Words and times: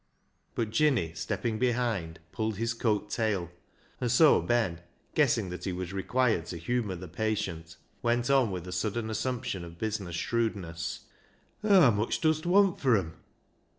"But 0.55 0.71
Jinny, 0.71 1.13
stepping 1.13 1.59
behind, 1.59 2.19
pulled 2.31 2.57
his 2.57 2.73
coat 2.73 3.11
tail, 3.11 3.51
and 3.99 4.11
so 4.11 4.41
Ben, 4.41 4.81
guessing 5.13 5.49
that 5.51 5.65
he 5.65 5.71
was 5.71 5.93
required 5.93 6.47
to 6.47 6.57
humour 6.57 6.95
the 6.95 7.07
patient, 7.07 7.77
went 8.01 8.27
on 8.27 8.49
with 8.49 8.67
a 8.67 8.71
sudden 8.71 9.11
assumption 9.11 9.63
of 9.63 9.77
business 9.77 10.15
shrewdness— 10.15 11.01
THE 11.61 11.69
MEMORY 11.69 11.85
OF 11.87 11.95
THE 11.97 12.01
JUST 12.01 12.01
221" 12.01 12.01
Haa 12.01 12.03
mitch 12.07 12.21
dust 12.21 12.45
want 12.47 12.79
fur 12.79 12.97
'em 12.97 13.21